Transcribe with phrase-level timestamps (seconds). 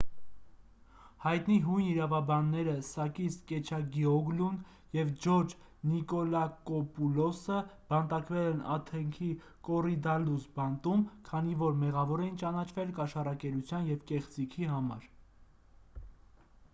[1.23, 4.55] հայտնի հույն իրավաբանները սակիս կեչագիոգլուն
[4.99, 5.53] և ջորջ
[5.91, 7.59] նիկոլակոպուլոսը
[7.93, 9.29] բանտարկվել են աթենքի
[9.69, 15.09] կոռիդալլուս բանտում քանի որ մեղավոր էին ճանաչվել կաշառակերության և կեղծիքի համար